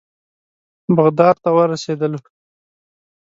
[0.97, 2.19] بغداد ته ورسېدلو.